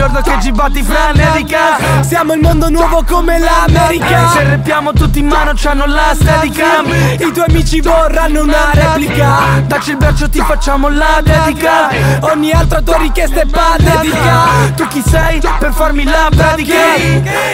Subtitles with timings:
[0.00, 4.28] giorno che ci batti fra Nedica Siamo il mondo nuovo come l'America.
[4.28, 6.86] Se rappiamo tutti in mano c'hanno la steadicam
[7.18, 9.60] I tuoi amici vorranno una replica.
[9.66, 11.90] Dacci il braccio ti facciamo la dedica.
[12.20, 14.72] Ogni altra tua richiesta è patetica.
[14.74, 16.74] Tu chi sei per farmi la pratica?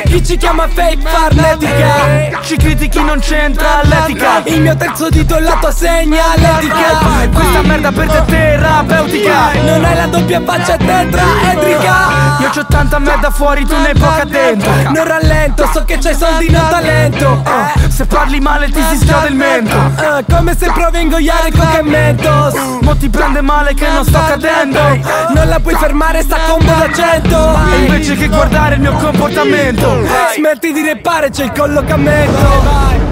[0.05, 4.43] Chi ci chiama fake farnetica Ci critichi non c'entra l'etica.
[4.45, 7.29] Il mio terzo dito è la tua segnaletica.
[7.33, 9.53] Questa merda per te terapeutica.
[9.65, 11.96] Non hai la doppia faccia tetraedrica
[12.41, 14.71] Io c'ho tanta merda fuori tu ne hai poca dentro.
[14.91, 17.43] Non rallento, so che c'hai soldi non talento.
[17.45, 19.77] Uh, Se parli male ti si schiode il mento.
[19.77, 24.05] Uh, Come se provi a ingoiare coca e mentos Mo ti prende male che non
[24.05, 24.81] sto cadendo.
[25.35, 27.59] Non la puoi fermare, sta combo da cento.
[27.73, 30.05] E invece che guardare il mio comportamento.
[30.35, 33.06] Smetti di repare, c'è il collocamento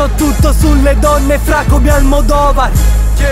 [0.00, 2.70] So tutto sulle donne fra come Almodovar.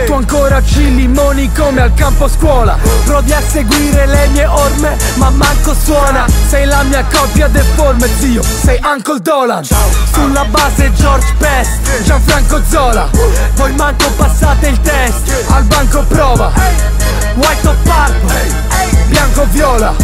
[0.05, 2.77] Tu ancora ci limoni come al campo scuola.
[3.07, 6.27] Provi a seguire le mie orme ma manco suona.
[6.47, 9.65] Sei la mia coppia deforme zio Sei Uncle Dolan.
[10.13, 13.09] Sulla base George Best Gianfranco Zola.
[13.55, 16.53] Poi manco passate il test Al banco prova.
[17.35, 18.53] White o purple
[19.07, 19.95] Bianco viola.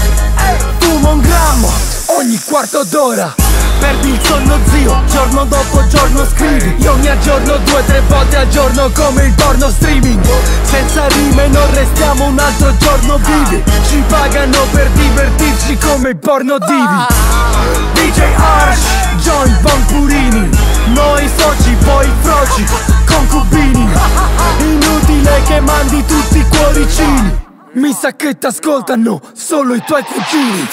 [0.78, 1.70] Fumo un grammo
[2.06, 3.34] Ogni quarto d'ora.
[3.80, 5.73] Perdi il sonno zio Giorno dopo
[6.04, 6.74] giorno scrivi.
[6.82, 10.22] Io mi aggiorno due tre volte al giorno come il porno streaming.
[10.62, 13.62] Senza rime non restiamo un altro giorno vivi.
[13.88, 17.06] Ci pagano per divertirci come i porno divi.
[17.94, 18.82] DJ Arsh,
[19.22, 20.50] John Bonpurini
[20.88, 22.66] Noi soci, poi froci,
[23.06, 23.88] concubini.
[24.58, 27.42] Inutile che mandi tutti i cuoricini.
[27.72, 30.68] Mi sa che t'ascoltano solo i tuoi cugini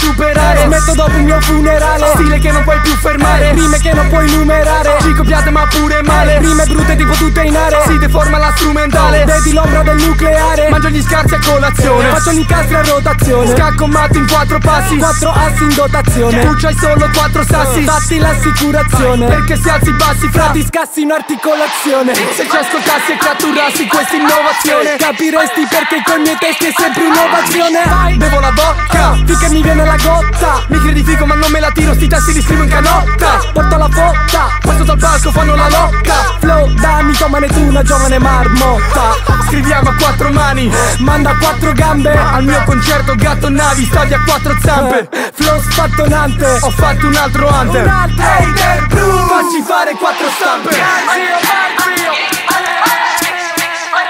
[0.00, 0.64] superare.
[0.64, 2.06] Smetto dopo il mio funerale.
[2.14, 3.52] Stile che non puoi più fermare.
[3.52, 4.96] Rime che non puoi numerare.
[5.00, 6.38] Ci copiate ma pure male.
[6.38, 9.24] Rime brutte tipo tutte in area Si deforma la strumentale.
[9.24, 10.68] Vedi l'ombra del nucleare.
[10.70, 12.08] Mangio gli scarsi a colazione.
[12.08, 13.54] Faccio gli incastri a rotazione.
[13.54, 14.96] Scacco matto in quattro passi.
[14.96, 16.40] Quattro assi in dotazione.
[16.40, 17.82] Tu c'hai solo quattro sassi.
[17.82, 19.26] Fatti l'assicurazione.
[19.26, 22.14] Perché se alzi i bassi fra Ti scassi in articolazione.
[22.14, 27.04] Se ci ascoltassi e catturassi questa innovazione Capiresti perché con i miei testi è sempre
[27.04, 29.09] innovazione Bevo la vodka
[29.40, 30.64] Finché mi viene la gotta.
[30.68, 33.40] Mi credi figo ma non me la tiro Sti testi li scrivo in canotta.
[33.54, 36.36] Porto la fotta Passo dal palco fanno la locca.
[36.40, 39.16] Flow da mitomane tu una giovane marmotta.
[39.46, 44.54] Scriviamo a quattro mani Manda quattro gambe Al mio concerto gatto navi Stadio a quattro
[44.60, 45.08] zampe.
[45.32, 47.84] Flow spattonante Ho fatto un altro hunter.
[47.84, 50.76] Un altro Hater Facci fare quattro stampe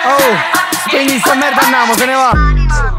[0.06, 2.89] Oh Spegni sta merda andiamo se ne va